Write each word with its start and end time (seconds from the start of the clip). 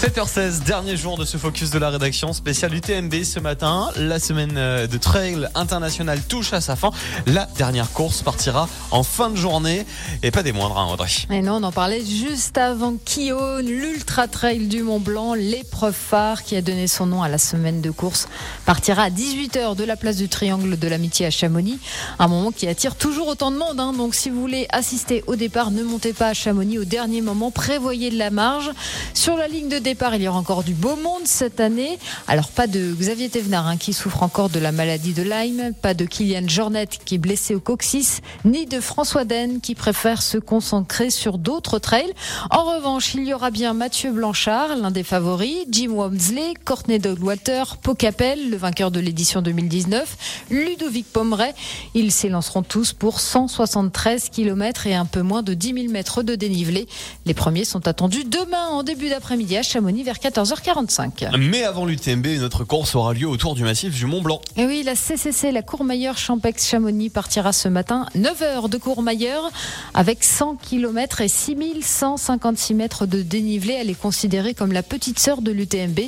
7h16, 0.00 0.62
dernier 0.62 0.96
jour 0.96 1.18
de 1.18 1.24
ce 1.24 1.38
focus 1.38 1.70
de 1.70 1.78
la 1.80 1.90
rédaction 1.90 2.32
spéciale 2.32 2.72
UTMB 2.72 3.24
ce 3.24 3.40
matin. 3.40 3.88
La 3.96 4.20
semaine 4.20 4.54
euh, 4.56 4.86
de 4.86 4.96
trail 4.96 5.48
international 5.56 6.20
touche 6.28 6.52
à 6.52 6.60
sa 6.60 6.76
fin. 6.76 6.92
La 7.26 7.48
dernière 7.56 7.90
course 7.90 8.22
partira 8.22 8.68
en 8.92 9.02
fin 9.02 9.28
de 9.28 9.34
journée 9.34 9.84
et 10.22 10.30
pas 10.30 10.44
des 10.44 10.52
moindres, 10.52 10.78
hein, 10.78 10.86
Audrey. 10.92 11.08
Et 11.30 11.42
non, 11.42 11.54
on 11.54 11.64
en 11.64 11.72
parlait 11.72 12.04
juste 12.04 12.58
avant 12.58 12.94
Kyo, 13.04 13.58
l'Ultra 13.60 14.28
Trail 14.28 14.68
du 14.68 14.84
Mont 14.84 15.00
Blanc, 15.00 15.34
l'épreuve 15.34 15.94
phare 15.94 16.44
qui 16.44 16.54
a 16.54 16.62
donné 16.62 16.86
son 16.86 17.06
nom 17.06 17.24
à 17.24 17.28
la 17.28 17.38
semaine 17.38 17.80
de 17.80 17.90
course, 17.90 18.28
partira 18.66 19.02
à 19.02 19.10
18h 19.10 19.74
de 19.74 19.82
la 19.82 19.96
place 19.96 20.18
du 20.18 20.28
Triangle 20.28 20.78
de 20.78 20.86
l'Amitié 20.86 21.26
à 21.26 21.30
Chamonix. 21.30 21.80
Un 22.20 22.28
moment 22.28 22.52
qui 22.52 22.68
attire 22.68 22.94
toujours 22.94 23.26
autant 23.26 23.50
de 23.50 23.56
monde. 23.56 23.80
Hein. 23.80 23.94
Donc 23.94 24.14
si 24.14 24.30
vous 24.30 24.40
voulez 24.40 24.68
assister 24.70 25.24
au 25.26 25.34
départ, 25.34 25.72
ne 25.72 25.82
montez 25.82 26.12
pas 26.12 26.28
à 26.28 26.34
Chamonix 26.34 26.78
au 26.78 26.84
dernier 26.84 27.20
moment, 27.20 27.50
prévoyez 27.50 28.10
de 28.10 28.18
la 28.18 28.30
marge. 28.30 28.70
Sur 29.12 29.36
la 29.36 29.48
ligne 29.48 29.68
de 29.68 29.87
départ, 29.88 30.14
il 30.14 30.22
y 30.22 30.28
aura 30.28 30.38
encore 30.38 30.64
du 30.64 30.74
beau 30.74 30.96
monde 30.96 31.22
cette 31.24 31.60
année. 31.60 31.98
Alors 32.26 32.48
pas 32.48 32.66
de 32.66 32.94
Xavier 32.94 33.30
Thévenard 33.30 33.66
hein, 33.66 33.78
qui 33.78 33.94
souffre 33.94 34.22
encore 34.22 34.50
de 34.50 34.58
la 34.58 34.70
maladie 34.70 35.14
de 35.14 35.22
Lyme, 35.22 35.72
pas 35.80 35.94
de 35.94 36.04
Kylian 36.04 36.46
Jornet 36.46 36.88
qui 37.06 37.14
est 37.14 37.18
blessé 37.18 37.54
au 37.54 37.60
coccyx, 37.60 38.20
ni 38.44 38.66
de 38.66 38.80
François 38.80 39.24
Den 39.24 39.62
qui 39.62 39.74
préfère 39.74 40.20
se 40.20 40.36
concentrer 40.36 41.08
sur 41.08 41.38
d'autres 41.38 41.78
trails. 41.78 42.12
En 42.50 42.64
revanche, 42.64 43.14
il 43.14 43.26
y 43.26 43.32
aura 43.32 43.50
bien 43.50 43.72
Mathieu 43.72 44.12
Blanchard, 44.12 44.76
l'un 44.76 44.90
des 44.90 45.04
favoris, 45.04 45.64
Jim 45.70 45.92
Wamsley, 45.92 46.52
Courtney 46.66 46.98
Dogwater, 46.98 47.78
Pocapel, 47.78 48.50
le 48.50 48.58
vainqueur 48.58 48.90
de 48.90 49.00
l'édition 49.00 49.40
2019, 49.40 50.50
Ludovic 50.50 51.06
Pomeray. 51.10 51.54
Ils 51.94 52.12
s'élanceront 52.12 52.62
tous 52.62 52.92
pour 52.92 53.20
173 53.20 54.28
km 54.28 54.86
et 54.86 54.94
un 54.94 55.06
peu 55.06 55.22
moins 55.22 55.42
de 55.42 55.54
10 55.54 55.72
000 55.72 55.86
mètres 55.90 56.22
de 56.22 56.34
dénivelé. 56.34 56.86
Les 57.24 57.32
premiers 57.32 57.64
sont 57.64 57.88
attendus 57.88 58.24
demain 58.24 58.66
en 58.66 58.82
début 58.82 59.08
d'après-midi 59.08 59.56
à 59.56 59.62
Chamonix 59.78 60.02
vers 60.02 60.16
14h45. 60.16 61.36
Mais 61.38 61.62
avant 61.62 61.86
l'UTMB, 61.86 62.26
une 62.26 62.42
autre 62.42 62.64
course 62.64 62.96
aura 62.96 63.14
lieu 63.14 63.28
autour 63.28 63.54
du 63.54 63.62
massif 63.62 63.94
du 63.94 64.06
Mont 64.06 64.22
Blanc. 64.22 64.40
Et 64.56 64.66
oui, 64.66 64.82
la 64.82 64.96
CCC, 64.96 65.52
la 65.52 65.62
Courmayeur 65.62 66.18
Champex 66.18 66.66
Chamonix 66.66 67.10
partira 67.10 67.52
ce 67.52 67.68
matin 67.68 68.06
9h 68.16 68.68
de 68.68 68.76
Courmayeur 68.76 69.52
avec 69.94 70.24
100 70.24 70.56
km 70.56 71.20
et 71.20 71.28
6156 71.28 72.74
mètres 72.74 73.06
de 73.06 73.22
dénivelé. 73.22 73.74
Elle 73.74 73.88
est 73.88 73.94
considérée 73.94 74.52
comme 74.52 74.72
la 74.72 74.82
petite 74.82 75.20
sœur 75.20 75.42
de 75.42 75.52
l'UTMB. 75.52 76.00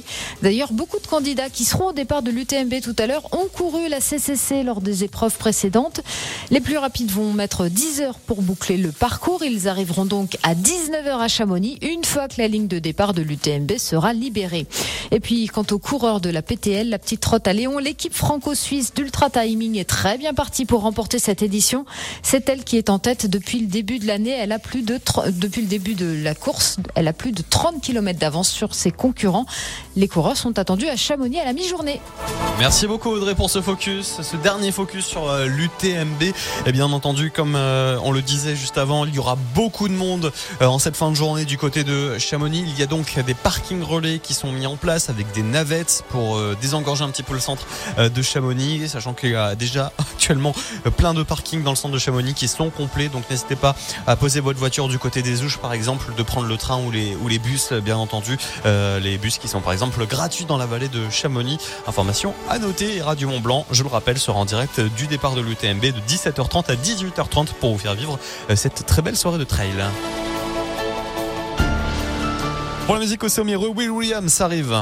D'ailleurs, 0.43 0.73
beaucoup 0.73 0.99
de 0.99 1.07
candidats 1.07 1.49
qui 1.49 1.65
seront 1.65 1.91
au 1.91 1.93
départ 1.93 2.23
de 2.23 2.33
l'UTMB 2.33 2.81
tout 2.83 2.97
à 2.99 3.07
l'heure 3.07 3.33
ont 3.33 3.47
couru 3.57 3.89
la 3.89 4.01
CCC 4.01 4.65
lors 4.65 4.81
des 4.81 5.05
épreuves 5.05 5.39
précédentes. 5.39 6.01
Les 6.51 6.61
plus 6.61 6.77
rapides 6.77 7.13
vont 7.13 7.33
mettre 7.33 7.69
10 7.69 8.01
heures 8.01 8.19
pour 8.19 8.43
boucler 8.43 8.79
le 8.79 8.91
parcours. 8.91 9.45
Ils 9.45 9.69
arriveront 9.69 10.07
donc 10.07 10.39
à 10.43 10.57
19h 10.57 11.21
à 11.21 11.29
Chamonix 11.29 11.79
une 11.83 12.05
fois 12.05 12.27
que 12.27 12.35
la 12.39 12.49
ligne 12.49 12.67
de 12.67 12.81
départ 12.81 13.15
de 13.15 13.23
l'UTMB 13.23 13.60
sera 13.79 14.13
libérée. 14.13 14.67
Et 15.11 15.21
puis, 15.21 15.47
quant 15.47 15.65
aux 15.71 15.79
coureurs 15.79 16.21
de 16.21 16.31
la 16.31 16.43
PTL, 16.43 16.89
la 16.89 16.99
petite 16.99 17.21
trotte 17.21 17.49
à 17.49 17.53
Léon, 17.53 17.79
l'équipe 17.79 18.15
franco-suisse 18.15 18.95
d'Ultra 18.95 19.31
Timing 19.31 19.79
est 19.79 19.89
très 19.89 20.19
bien 20.19 20.35
partie 20.35 20.65
pour 20.65 20.83
remporter 20.83 21.19
cette 21.19 21.43
édition. 21.43 21.85
C'est 22.23 22.49
elle 22.49 22.65
qui 22.65 22.77
est 22.77 22.91
en 22.91 22.99
tête 22.99 23.27
depuis 23.27 23.61
le 23.61 23.67
début 23.67 23.99
de 23.99 24.07
l'année. 24.07 24.31
Elle 24.31 24.53
a 24.53 24.59
plus 24.59 24.83
de, 24.83 24.99
depuis 25.33 25.63
le 25.63 25.69
début 25.69 25.95
de 25.95 26.23
la 26.23 26.35
course, 26.35 26.77
elle 26.95 27.09
a 27.09 27.13
plus 27.13 27.33
de 27.33 27.43
30 27.49 27.81
km 27.81 28.19
d'avance 28.19 28.51
sur 28.51 28.75
ses 28.75 28.91
concurrents. 28.91 29.47
Les 29.97 30.09
coureurs 30.09 30.37
sont 30.37 30.59
attendus 30.59 30.89
à 30.89 30.97
Chamonix 30.97 31.41
à 31.41 31.45
la 31.45 31.53
mi-journée. 31.53 32.01
Merci 32.59 32.87
beaucoup 32.87 33.11
Audrey 33.11 33.35
pour 33.35 33.51
ce 33.51 33.61
focus, 33.61 34.21
ce 34.23 34.37
dernier 34.37 34.71
focus 34.73 35.07
sur 35.07 35.29
euh, 35.29 35.47
l'UTMB. 35.47 36.23
Et 36.67 36.73
bien 36.73 36.93
entendu, 36.93 37.31
comme 37.31 37.55
euh, 37.57 37.99
on 38.03 38.13
le 38.13 38.23
disait 38.23 38.55
juste 38.55 38.79
avant, 38.79 39.05
il 39.07 39.15
y 39.15 39.19
aura 39.19 39.37
beaucoup 39.55 39.89
de 39.89 39.95
monde 39.95 40.33
euh, 40.61 40.67
en 40.67 40.79
cette 40.79 40.97
fin 40.97 41.11
de 41.11 41.17
journée 41.17 41.45
du 41.45 41.57
côté 41.57 41.85
de 41.85 42.19
Chamonix. 42.19 42.65
Il 42.67 42.79
y 42.79 42.83
a 42.83 42.87
donc 42.87 43.19
des 43.25 43.35
parkings 43.51 43.83
relais 43.83 44.21
qui 44.21 44.33
sont 44.33 44.53
mis 44.53 44.65
en 44.65 44.77
place 44.77 45.11
avec 45.11 45.33
des 45.33 45.43
navettes 45.43 46.05
pour 46.11 46.41
désengorger 46.61 47.03
un 47.03 47.09
petit 47.09 47.25
peu 47.25 47.35
le 47.35 47.41
centre 47.41 47.67
de 47.99 48.23
Chamonix, 48.23 48.89
sachant 48.89 49.13
qu'il 49.13 49.31
y 49.31 49.35
a 49.35 49.57
déjà 49.57 49.91
actuellement 49.99 50.55
plein 50.97 51.15
de 51.15 51.25
parkings 51.25 51.65
dans 51.65 51.71
le 51.71 51.77
centre 51.77 51.93
de 51.93 51.99
Chamonix 51.99 52.33
qui 52.33 52.47
sont 52.47 52.71
complets. 52.71 53.09
Donc 53.09 53.29
n'hésitez 53.29 53.57
pas 53.57 53.75
à 54.07 54.15
poser 54.15 54.39
votre 54.39 54.61
voiture 54.61 54.87
du 54.87 55.01
côté 55.01 55.23
des 55.23 55.43
Ouches 55.43 55.59
par 55.59 55.73
exemple, 55.73 56.15
de 56.17 56.23
prendre 56.23 56.47
le 56.47 56.57
train 56.57 56.81
ou 56.81 56.93
les, 56.93 57.17
ou 57.17 57.27
les 57.27 57.41
bus, 57.41 57.73
bien 57.73 57.97
entendu. 57.97 58.39
les 58.65 59.19
bus 59.19 59.39
qui 59.39 59.49
sont 59.49 59.61
par 59.61 59.73
exemple 59.73 60.07
gratuits 60.07 60.45
dans 60.45 60.57
la 60.57 60.67
vallée 60.67 60.89
de 60.89 61.11
Chamonix. 61.11 61.59
Information 61.89 62.35
à 62.49 62.61
noter. 62.61 63.03
Radio 63.03 63.31
Mont 63.31 63.41
Blanc, 63.41 63.67
je 63.73 63.83
le 63.83 63.89
rappelle, 63.89 64.21
sera 64.21 64.39
en 64.39 64.45
direct 64.45 64.79
du 64.79 65.09
départ 65.09 65.35
de 65.35 65.41
l'UTMB 65.41 65.87
de 65.87 66.01
17h30 66.09 66.71
à 66.71 66.77
18h30 66.77 67.49
pour 67.59 67.73
vous 67.73 67.79
faire 67.79 67.95
vivre 67.95 68.17
cette 68.55 68.87
très 68.87 69.03
belle 69.03 69.17
soirée 69.17 69.39
de 69.39 69.45
trail. 69.45 69.75
Pour 72.91 72.97
la 72.97 73.03
musique 73.03 73.23
au 73.23 73.29
sommet, 73.29 73.55
Will 73.55 73.89
Williams 73.89 74.41
arrive. 74.41 74.77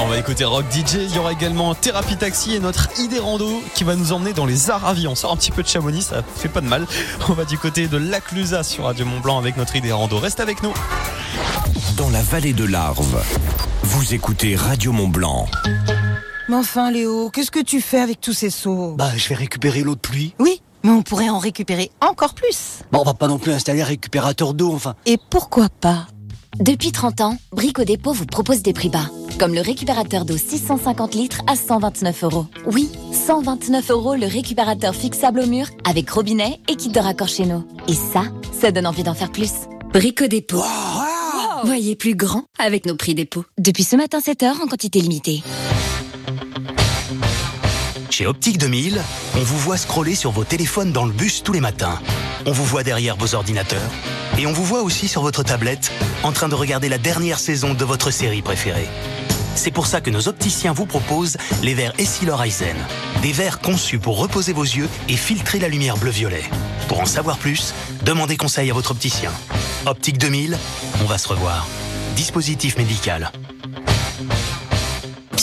On 0.00 0.06
va 0.06 0.16
écouter 0.16 0.44
Rock 0.44 0.64
DJ. 0.70 1.08
Il 1.08 1.16
y 1.16 1.18
aura 1.18 1.32
également 1.32 1.74
Thérapie 1.74 2.16
Taxi 2.16 2.54
et 2.54 2.60
notre 2.60 2.88
idée 3.00 3.18
rando 3.18 3.64
qui 3.74 3.82
va 3.82 3.96
nous 3.96 4.12
emmener 4.12 4.32
dans 4.32 4.46
les 4.46 4.70
arts 4.70 4.86
à 4.86 4.94
vie. 4.94 5.08
On 5.08 5.16
sort 5.16 5.32
un 5.32 5.36
petit 5.36 5.50
peu 5.50 5.64
de 5.64 5.66
Chamonix, 5.66 6.02
ça 6.02 6.22
fait 6.36 6.48
pas 6.48 6.60
de 6.60 6.68
mal. 6.68 6.86
On 7.28 7.32
va 7.32 7.44
du 7.46 7.58
côté 7.58 7.88
de 7.88 7.96
Laclusa 7.96 8.62
sur 8.62 8.84
Radio 8.84 9.04
Mont 9.06 9.18
Blanc 9.18 9.38
avec 9.38 9.56
notre 9.56 9.74
idée 9.74 9.90
rando. 9.90 10.18
Reste 10.18 10.38
avec 10.38 10.62
nous. 10.62 10.72
Dans 11.96 12.10
la 12.10 12.22
vallée 12.22 12.52
de 12.52 12.62
l'Arve, 12.62 13.24
vous 13.82 14.14
écoutez 14.14 14.54
Radio 14.54 14.92
Mont 14.92 15.08
Blanc. 15.08 15.48
Mais 16.48 16.54
enfin, 16.56 16.92
Léo, 16.92 17.30
qu'est-ce 17.30 17.50
que 17.50 17.62
tu 17.62 17.80
fais 17.80 17.98
avec 17.98 18.20
tous 18.20 18.34
ces 18.34 18.50
seaux? 18.50 18.94
Bah, 18.96 19.10
je 19.16 19.28
vais 19.30 19.34
récupérer 19.34 19.82
l'eau 19.82 19.96
de 19.96 20.00
pluie. 20.00 20.34
Oui, 20.38 20.59
mais 20.82 20.90
on 20.90 21.02
pourrait 21.02 21.28
en 21.28 21.38
récupérer 21.38 21.90
encore 22.00 22.34
plus. 22.34 22.80
Bon, 22.92 23.00
on 23.00 23.04
va 23.04 23.14
pas 23.14 23.28
non 23.28 23.38
plus 23.38 23.52
installer 23.52 23.82
un 23.82 23.86
récupérateur 23.86 24.54
d'eau, 24.54 24.72
enfin. 24.72 24.94
Et 25.06 25.18
pourquoi 25.30 25.68
pas? 25.68 26.06
Depuis 26.58 26.92
30 26.92 27.20
ans, 27.20 27.38
Brico 27.52 27.84
Dépôt 27.84 28.12
vous 28.12 28.26
propose 28.26 28.62
des 28.62 28.72
prix 28.72 28.88
bas. 28.88 29.08
Comme 29.38 29.54
le 29.54 29.60
récupérateur 29.60 30.24
d'eau 30.24 30.36
650 30.36 31.14
litres 31.14 31.40
à 31.46 31.56
129 31.56 32.24
euros. 32.24 32.46
Oui, 32.66 32.90
129 33.12 33.90
euros 33.90 34.14
le 34.14 34.26
récupérateur 34.26 34.94
fixable 34.94 35.40
au 35.40 35.46
mur 35.46 35.66
avec 35.88 36.10
robinet 36.10 36.60
et 36.68 36.76
kit 36.76 36.90
de 36.90 37.00
raccord 37.00 37.28
chez 37.28 37.46
nous. 37.46 37.64
Et 37.88 37.94
ça, 37.94 38.24
ça 38.52 38.72
donne 38.72 38.86
envie 38.86 39.04
d'en 39.04 39.14
faire 39.14 39.32
plus. 39.32 39.52
Brico 39.92 40.26
Dépôt. 40.26 40.62
Voyez 41.64 41.96
plus 41.96 42.14
grand 42.14 42.44
avec 42.58 42.86
nos 42.86 42.96
prix 42.96 43.14
dépôt. 43.14 43.44
Depuis 43.58 43.84
ce 43.84 43.96
matin 43.96 44.18
7h 44.18 44.62
en 44.62 44.66
quantité 44.66 45.00
limitée. 45.00 45.42
Chez 48.20 48.26
Optique 48.26 48.58
2000, 48.58 49.00
on 49.34 49.42
vous 49.42 49.56
voit 49.56 49.78
scroller 49.78 50.14
sur 50.14 50.30
vos 50.30 50.44
téléphones 50.44 50.92
dans 50.92 51.06
le 51.06 51.10
bus 51.10 51.42
tous 51.42 51.54
les 51.54 51.60
matins. 51.60 51.98
On 52.44 52.52
vous 52.52 52.66
voit 52.66 52.82
derrière 52.82 53.16
vos 53.16 53.34
ordinateurs. 53.34 53.90
Et 54.36 54.44
on 54.44 54.52
vous 54.52 54.62
voit 54.62 54.82
aussi 54.82 55.08
sur 55.08 55.22
votre 55.22 55.42
tablette 55.42 55.90
en 56.22 56.30
train 56.30 56.50
de 56.50 56.54
regarder 56.54 56.90
la 56.90 56.98
dernière 56.98 57.38
saison 57.38 57.72
de 57.72 57.82
votre 57.82 58.10
série 58.10 58.42
préférée. 58.42 58.88
C'est 59.54 59.70
pour 59.70 59.86
ça 59.86 60.02
que 60.02 60.10
nos 60.10 60.28
opticiens 60.28 60.74
vous 60.74 60.84
proposent 60.84 61.38
les 61.62 61.72
verres 61.72 61.94
Essilor 61.96 62.44
Eisen. 62.44 62.76
Des 63.22 63.32
verres 63.32 63.58
conçus 63.58 63.98
pour 63.98 64.18
reposer 64.18 64.52
vos 64.52 64.64
yeux 64.64 64.90
et 65.08 65.16
filtrer 65.16 65.58
la 65.58 65.70
lumière 65.70 65.96
bleu-violet. 65.96 66.44
Pour 66.88 67.00
en 67.00 67.06
savoir 67.06 67.38
plus, 67.38 67.72
demandez 68.04 68.36
conseil 68.36 68.70
à 68.70 68.74
votre 68.74 68.90
opticien. 68.90 69.32
Optique 69.86 70.18
2000, 70.18 70.58
on 71.02 71.06
va 71.06 71.16
se 71.16 71.26
revoir. 71.26 71.66
Dispositif 72.16 72.76
médical. 72.76 73.32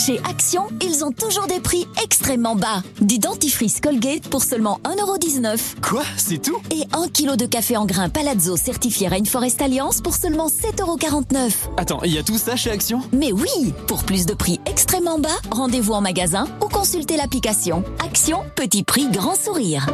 Chez 0.08 0.20
Action, 0.20 0.62
ils 0.82 1.04
ont 1.04 1.12
toujours 1.12 1.46
des 1.48 1.60
prix 1.60 1.86
extrêmement 2.02 2.56
bas. 2.56 2.82
Du 3.02 3.18
dentifrice 3.18 3.78
Colgate 3.78 4.26
pour 4.30 4.42
seulement 4.42 4.80
1,19€. 4.84 5.82
Quoi? 5.82 6.02
C'est 6.16 6.40
tout? 6.40 6.56
Et 6.70 6.84
un 6.94 7.08
kilo 7.08 7.36
de 7.36 7.44
café 7.44 7.76
en 7.76 7.84
grains 7.84 8.08
Palazzo 8.08 8.56
certifié 8.56 9.08
Rainforest 9.08 9.60
Alliance 9.60 10.00
pour 10.00 10.14
seulement 10.14 10.46
7,49€. 10.46 11.52
Attends, 11.76 12.00
il 12.04 12.14
y 12.14 12.16
a 12.16 12.22
tout 12.22 12.38
ça 12.38 12.56
chez 12.56 12.70
Action? 12.70 13.02
Mais 13.12 13.32
oui 13.32 13.74
Pour 13.86 14.02
plus 14.04 14.24
de 14.24 14.32
prix 14.32 14.60
extrêmement 14.64 15.18
bas, 15.18 15.28
rendez-vous 15.50 15.92
en 15.92 16.00
magasin 16.00 16.46
ou 16.64 16.68
consultez 16.68 17.18
l'application. 17.18 17.84
Action, 18.02 18.44
petit 18.56 18.84
prix, 18.84 19.10
grand 19.10 19.36
sourire. 19.36 19.88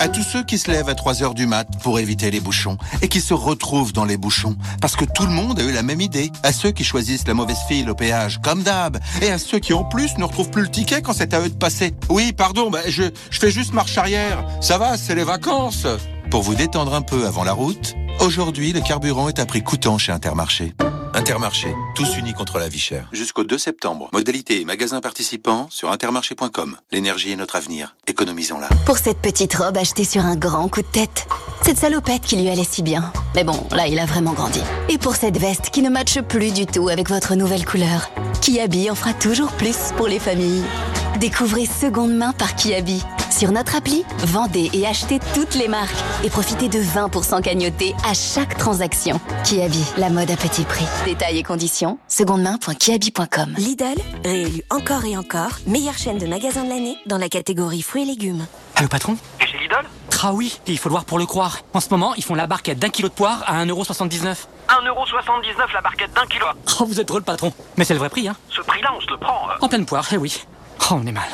À 0.00 0.08
tous 0.08 0.22
ceux 0.22 0.42
qui 0.42 0.56
se 0.56 0.70
lèvent 0.70 0.88
à 0.88 0.94
3 0.94 1.22
heures 1.22 1.34
du 1.34 1.46
mat 1.46 1.68
pour 1.82 1.98
éviter 1.98 2.30
les 2.30 2.40
bouchons 2.40 2.78
et 3.02 3.08
qui 3.08 3.20
se 3.20 3.34
retrouvent 3.34 3.92
dans 3.92 4.06
les 4.06 4.16
bouchons 4.16 4.56
parce 4.80 4.96
que 4.96 5.04
tout 5.04 5.26
le 5.26 5.32
monde 5.32 5.60
a 5.60 5.62
eu 5.62 5.72
la 5.72 5.82
même 5.82 6.00
idée. 6.00 6.32
À 6.42 6.54
ceux 6.54 6.70
qui 6.70 6.84
choisissent 6.84 7.28
la 7.28 7.34
mauvaise 7.34 7.58
file 7.68 7.90
au 7.90 7.94
péage, 7.94 8.40
comme 8.42 8.62
d'hab. 8.62 8.98
Et 9.20 9.30
à 9.30 9.36
ceux 9.36 9.58
qui 9.58 9.74
en 9.74 9.84
plus 9.84 10.16
ne 10.16 10.24
retrouvent 10.24 10.48
plus 10.48 10.62
le 10.62 10.70
ticket 10.70 11.02
quand 11.02 11.12
c'est 11.12 11.34
à 11.34 11.40
eux 11.40 11.50
de 11.50 11.54
passer. 11.54 11.92
Oui, 12.08 12.32
pardon, 12.32 12.70
bah, 12.70 12.80
je, 12.88 13.02
je 13.28 13.38
fais 13.38 13.50
juste 13.50 13.74
marche 13.74 13.98
arrière. 13.98 14.42
Ça 14.62 14.78
va, 14.78 14.96
c'est 14.96 15.14
les 15.14 15.24
vacances. 15.24 15.86
Pour 16.30 16.40
vous 16.40 16.54
détendre 16.54 16.94
un 16.94 17.02
peu 17.02 17.26
avant 17.26 17.44
la 17.44 17.52
route, 17.52 17.94
aujourd'hui 18.20 18.72
le 18.72 18.80
carburant 18.80 19.28
est 19.28 19.38
à 19.38 19.44
prix 19.44 19.62
coûtant 19.62 19.98
chez 19.98 20.12
Intermarché. 20.12 20.72
Intermarché, 21.12 21.74
tous 21.96 22.16
unis 22.16 22.34
contre 22.34 22.58
la 22.58 22.68
vie 22.68 22.78
chère. 22.78 23.08
Jusqu'au 23.12 23.42
2 23.42 23.58
septembre. 23.58 24.08
Modalité 24.12 24.60
et 24.60 24.64
magasins 24.64 25.00
participants 25.00 25.66
sur 25.70 25.90
intermarché.com. 25.90 26.76
L'énergie 26.92 27.32
est 27.32 27.36
notre 27.36 27.56
avenir. 27.56 27.96
Économisons-la. 28.06 28.68
Pour 28.86 28.98
cette 28.98 29.18
petite 29.18 29.54
robe 29.54 29.76
achetée 29.76 30.04
sur 30.04 30.24
un 30.24 30.36
grand 30.36 30.68
coup 30.68 30.82
de 30.82 30.86
tête. 30.86 31.26
Cette 31.62 31.78
salopette 31.78 32.22
qui 32.22 32.36
lui 32.36 32.48
allait 32.48 32.64
si 32.64 32.82
bien. 32.82 33.12
Mais 33.34 33.44
bon, 33.44 33.66
là, 33.72 33.88
il 33.88 33.98
a 33.98 34.06
vraiment 34.06 34.32
grandi. 34.32 34.60
Et 34.88 34.98
pour 34.98 35.16
cette 35.16 35.36
veste 35.36 35.70
qui 35.70 35.82
ne 35.82 35.90
matche 35.90 36.20
plus 36.20 36.52
du 36.52 36.66
tout 36.66 36.88
avec 36.88 37.08
votre 37.10 37.34
nouvelle 37.34 37.64
couleur. 37.64 38.10
Kiabi 38.40 38.90
en 38.90 38.94
fera 38.94 39.12
toujours 39.12 39.52
plus 39.52 39.76
pour 39.96 40.06
les 40.06 40.20
familles. 40.20 40.64
Découvrez 41.18 41.66
Seconde 41.66 42.14
Main 42.14 42.32
par 42.32 42.54
Kiabi. 42.54 43.02
Sur 43.40 43.52
notre 43.52 43.74
appli, 43.74 44.04
vendez 44.18 44.68
et 44.74 44.86
achetez 44.86 45.18
toutes 45.32 45.54
les 45.54 45.66
marques 45.66 45.96
et 46.22 46.28
profitez 46.28 46.68
de 46.68 46.78
20% 46.78 47.40
cagnotés 47.40 47.94
à 48.04 48.12
chaque 48.12 48.58
transaction. 48.58 49.18
Kiabi, 49.44 49.82
la 49.96 50.10
mode 50.10 50.30
à 50.30 50.36
petit 50.36 50.64
prix. 50.64 50.84
Détails 51.06 51.38
et 51.38 51.42
conditions, 51.42 51.98
secondemain.kiabi.com. 52.06 53.54
Lidl, 53.56 53.98
réélu 54.26 54.62
encore 54.68 55.06
et 55.06 55.16
encore, 55.16 55.52
meilleure 55.66 55.96
chaîne 55.96 56.18
de 56.18 56.26
magasins 56.26 56.64
de 56.64 56.68
l'année 56.68 56.98
dans 57.06 57.16
la 57.16 57.30
catégorie 57.30 57.80
fruits 57.80 58.02
et 58.02 58.04
légumes. 58.04 58.44
Allô 58.76 58.88
patron? 58.88 59.16
Et 59.40 59.46
chez 59.46 59.56
Lidl? 59.56 59.86
Ah 60.22 60.34
oui, 60.34 60.60
il 60.66 60.76
faut 60.76 60.90
le 60.90 60.92
voir 60.92 61.06
pour 61.06 61.18
le 61.18 61.24
croire. 61.24 61.60
En 61.72 61.80
ce 61.80 61.88
moment, 61.88 62.12
ils 62.18 62.22
font 62.22 62.34
la 62.34 62.46
barquette 62.46 62.78
d'un 62.78 62.90
kilo 62.90 63.08
de 63.08 63.14
poire 63.14 63.42
à 63.46 63.64
1,79€. 63.64 64.20
1,79€ 64.68 65.72
la 65.72 65.80
barquette 65.80 66.12
d'un 66.12 66.26
kilo. 66.26 66.44
Oh, 66.78 66.84
vous 66.84 67.00
êtes 67.00 67.08
drôle 67.08 67.22
patron. 67.22 67.54
Mais 67.78 67.86
c'est 67.86 67.94
le 67.94 68.00
vrai 68.00 68.10
prix, 68.10 68.28
hein 68.28 68.36
Ce 68.50 68.60
prix-là, 68.60 68.92
on 68.94 69.00
se 69.00 69.08
le 69.08 69.16
prend. 69.16 69.48
euh. 69.48 69.54
En 69.62 69.68
pleine 69.70 69.86
poire, 69.86 70.06
eh 70.12 70.18
oui. 70.18 70.42
Oh, 70.90 70.96
on 71.02 71.06
est 71.06 71.12
mal. 71.12 71.24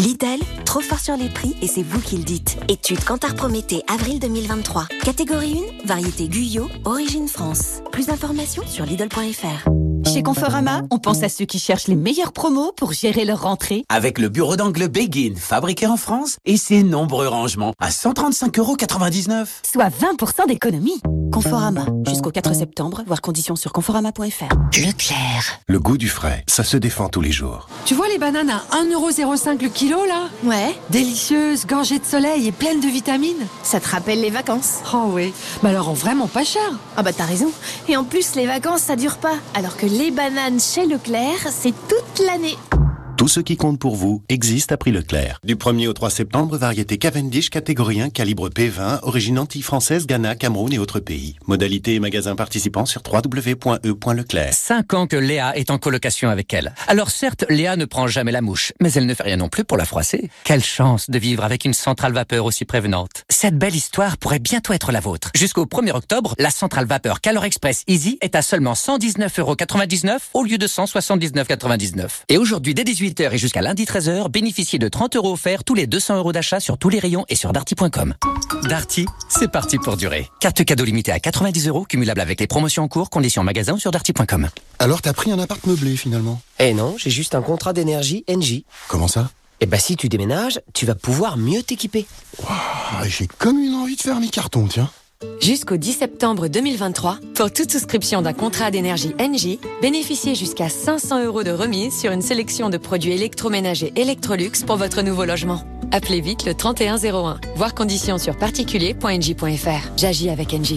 Lidl, 0.00 0.42
trop 0.64 0.80
fort 0.80 0.98
sur 0.98 1.14
les 1.14 1.28
prix 1.28 1.54
et 1.60 1.66
c'est 1.66 1.82
vous 1.82 2.00
qui 2.00 2.16
le 2.16 2.24
dites. 2.24 2.56
Étude 2.68 3.04
Cantar 3.04 3.34
Prométhée, 3.34 3.82
avril 3.86 4.18
2023. 4.18 4.86
Catégorie 5.04 5.60
1, 5.84 5.86
variété 5.86 6.26
Guyot, 6.26 6.70
origine 6.86 7.28
France. 7.28 7.82
Plus 7.92 8.06
d'informations 8.06 8.66
sur 8.66 8.86
Lidl.fr. 8.86 9.79
Chez 10.12 10.24
Conforama, 10.24 10.82
on 10.90 10.98
pense 10.98 11.22
à 11.22 11.28
ceux 11.28 11.44
qui 11.44 11.60
cherchent 11.60 11.86
les 11.86 11.94
meilleures 11.94 12.32
promos 12.32 12.72
pour 12.72 12.92
gérer 12.92 13.24
leur 13.24 13.42
rentrée. 13.42 13.84
Avec 13.88 14.18
le 14.18 14.28
bureau 14.28 14.56
d'angle 14.56 14.88
Begin, 14.88 15.34
fabriqué 15.36 15.86
en 15.86 15.96
France, 15.96 16.38
et 16.44 16.56
ses 16.56 16.82
nombreux 16.82 17.28
rangements 17.28 17.74
à 17.78 17.90
135,99€. 17.90 19.46
Soit 19.72 19.88
20% 19.88 20.48
d'économie. 20.48 21.00
Conforama, 21.32 21.84
jusqu'au 22.08 22.32
4 22.32 22.56
septembre, 22.56 23.04
voir 23.06 23.20
conditions 23.20 23.54
sur 23.54 23.72
conforama.fr. 23.72 24.52
Leclerc. 24.76 25.60
Le 25.68 25.78
goût 25.78 25.96
du 25.96 26.08
frais, 26.08 26.42
ça 26.48 26.64
se 26.64 26.76
défend 26.76 27.08
tous 27.08 27.20
les 27.20 27.30
jours. 27.30 27.68
Tu 27.84 27.94
vois 27.94 28.08
les 28.08 28.18
bananes 28.18 28.50
à 28.50 28.64
1,05€ 28.82 29.62
le 29.62 29.68
kilo 29.68 30.04
là? 30.06 30.28
Ouais. 30.42 30.74
Délicieuses, 30.90 31.66
gorgées 31.66 32.00
de 32.00 32.04
soleil 32.04 32.48
et 32.48 32.52
pleines 32.52 32.80
de 32.80 32.88
vitamines. 32.88 33.46
Ça 33.62 33.78
te 33.78 33.88
rappelle 33.88 34.20
les 34.20 34.30
vacances 34.30 34.80
Oh 34.92 35.04
oui, 35.12 35.32
mais 35.62 35.68
alors 35.68 35.88
en 35.88 35.94
vraiment 35.94 36.26
pas 36.26 36.42
cher. 36.42 36.68
Ah 36.96 37.04
bah 37.04 37.12
t'as 37.12 37.26
raison. 37.26 37.52
Et 37.88 37.96
en 37.96 38.02
plus, 38.02 38.34
les 38.34 38.46
vacances, 38.46 38.80
ça 38.80 38.96
dure 38.96 39.18
pas. 39.18 39.34
Alors 39.54 39.76
que 39.76 39.86
les 39.86 39.99
bananes 40.08 40.58
chez 40.58 40.86
Leclerc, 40.86 41.48
c'est 41.50 41.74
toute 41.86 42.26
l'année. 42.26 42.56
Tout 43.20 43.28
ce 43.28 43.40
qui 43.40 43.58
compte 43.58 43.78
pour 43.78 43.96
vous 43.96 44.24
existe 44.30 44.72
à 44.72 44.78
prix 44.78 44.92
Leclerc. 44.92 45.40
Du 45.44 45.54
1er 45.54 45.88
au 45.88 45.92
3 45.92 46.08
septembre, 46.08 46.56
variété 46.56 46.96
Cavendish 46.96 47.50
catégorie 47.50 48.00
1, 48.00 48.08
calibre 48.08 48.48
P20, 48.48 49.00
origine 49.02 49.38
anti-française, 49.38 50.06
Ghana, 50.06 50.36
Cameroun 50.36 50.72
et 50.72 50.78
autres 50.78 51.00
pays. 51.00 51.36
Modalité 51.46 51.96
et 51.96 52.00
magasin 52.00 52.34
participants 52.34 52.86
sur 52.86 53.02
www.e.leclerc. 53.06 54.54
Cinq 54.54 54.94
ans 54.94 55.06
que 55.06 55.16
Léa 55.16 55.54
est 55.54 55.70
en 55.70 55.76
colocation 55.76 56.30
avec 56.30 56.54
elle. 56.54 56.72
Alors 56.88 57.10
certes, 57.10 57.44
Léa 57.50 57.76
ne 57.76 57.84
prend 57.84 58.06
jamais 58.06 58.32
la 58.32 58.40
mouche, 58.40 58.72
mais 58.80 58.90
elle 58.94 59.04
ne 59.04 59.12
fait 59.12 59.24
rien 59.24 59.36
non 59.36 59.50
plus 59.50 59.64
pour 59.64 59.76
la 59.76 59.84
froisser. 59.84 60.30
Quelle 60.44 60.64
chance 60.64 61.10
de 61.10 61.18
vivre 61.18 61.44
avec 61.44 61.66
une 61.66 61.74
centrale 61.74 62.14
vapeur 62.14 62.46
aussi 62.46 62.64
prévenante. 62.64 63.24
Cette 63.28 63.58
belle 63.58 63.76
histoire 63.76 64.16
pourrait 64.16 64.38
bientôt 64.38 64.72
être 64.72 64.92
la 64.92 65.00
vôtre. 65.00 65.30
Jusqu'au 65.34 65.66
1er 65.66 65.92
octobre, 65.92 66.34
la 66.38 66.48
centrale 66.48 66.86
vapeur 66.86 67.20
Calor 67.20 67.44
Express 67.44 67.84
Easy 67.86 68.16
est 68.22 68.34
à 68.34 68.40
seulement 68.40 68.72
119,99€ 68.72 70.20
au 70.32 70.42
lieu 70.42 70.56
de 70.56 70.66
179,99€. 70.66 72.22
Et 72.30 72.38
aujourd'hui, 72.38 72.72
dès 72.72 72.84
18h 73.10 73.32
et 73.34 73.38
jusqu'à 73.38 73.60
lundi 73.62 73.84
13h, 73.84 74.28
bénéficiez 74.30 74.78
de 74.78 74.88
30 74.88 75.16
euros 75.16 75.32
offerts 75.32 75.64
tous 75.64 75.74
les 75.74 75.86
200 75.86 76.16
euros 76.16 76.32
d'achat 76.32 76.60
sur 76.60 76.78
tous 76.78 76.88
les 76.88 76.98
rayons 76.98 77.24
et 77.28 77.34
sur 77.34 77.52
darty.com. 77.52 78.14
Darty, 78.68 79.06
c'est 79.28 79.50
parti 79.50 79.78
pour 79.78 79.96
durer. 79.96 80.28
Carte 80.40 80.64
cadeau 80.64 80.84
limitée 80.84 81.12
à 81.12 81.18
90 81.20 81.68
euros, 81.68 81.84
cumulable 81.84 82.20
avec 82.20 82.40
les 82.40 82.46
promotions 82.46 82.84
en 82.84 82.88
cours, 82.88 83.10
conditions 83.10 83.42
en 83.42 83.44
magasin 83.44 83.74
ou 83.74 83.78
sur 83.78 83.90
darty.com. 83.90 84.48
Alors 84.78 85.02
t'as 85.02 85.12
pris 85.12 85.32
un 85.32 85.38
appart 85.38 85.64
meublé 85.66 85.96
finalement? 85.96 86.40
Eh 86.58 86.72
non, 86.74 86.94
j'ai 86.98 87.10
juste 87.10 87.34
un 87.34 87.42
contrat 87.42 87.72
d'énergie 87.72 88.24
NJ. 88.28 88.62
Comment 88.88 89.08
ça? 89.08 89.30
Eh 89.60 89.66
bah 89.66 89.78
si 89.78 89.96
tu 89.96 90.08
déménages, 90.08 90.60
tu 90.72 90.86
vas 90.86 90.94
pouvoir 90.94 91.36
mieux 91.36 91.62
t'équiper. 91.62 92.06
Ah, 92.48 93.02
J'ai 93.06 93.26
comme 93.26 93.58
une 93.58 93.74
envie 93.74 93.96
de 93.96 94.00
faire 94.00 94.18
mes 94.20 94.28
cartons, 94.30 94.66
tiens. 94.68 94.90
Jusqu'au 95.42 95.76
10 95.76 95.98
septembre 95.98 96.48
2023, 96.48 97.18
pour 97.34 97.52
toute 97.52 97.70
souscription 97.70 98.22
d'un 98.22 98.32
contrat 98.32 98.70
d'énergie 98.70 99.14
NJ, 99.18 99.58
bénéficiez 99.82 100.34
jusqu'à 100.34 100.70
500 100.70 101.24
euros 101.24 101.42
de 101.42 101.50
remise 101.50 101.98
sur 101.98 102.10
une 102.10 102.22
sélection 102.22 102.70
de 102.70 102.78
produits 102.78 103.12
électroménagers 103.12 103.92
Electrolux 103.96 104.64
pour 104.66 104.76
votre 104.76 105.02
nouveau 105.02 105.26
logement. 105.26 105.62
Appelez 105.92 106.22
vite 106.22 106.46
le 106.46 106.54
3101. 106.54 107.38
Voir 107.56 107.74
conditions 107.74 108.16
sur 108.16 108.36
particulier.nj.fr. 108.38 109.90
J'agis 109.96 110.30
avec 110.30 110.54
NJ. 110.54 110.76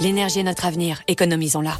L'énergie 0.00 0.40
est 0.40 0.44
notre 0.44 0.66
avenir. 0.66 1.02
Économisons-la. 1.06 1.78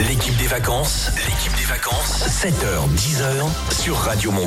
L'équipe 0.00 0.36
des 0.36 0.46
vacances, 0.46 1.10
l'équipe 1.26 1.56
des 1.56 1.64
vacances, 1.64 2.26
7h, 2.28 2.86
10h 2.96 3.82
sur 3.82 3.96
Radio 3.96 4.30
Mont. 4.30 4.42